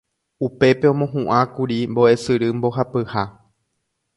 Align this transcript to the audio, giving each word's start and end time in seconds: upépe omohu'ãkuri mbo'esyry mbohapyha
upépe 0.45 0.85
omohu'ãkuri 0.93 1.77
mbo'esyry 1.91 2.47
mbohapyha 2.57 3.23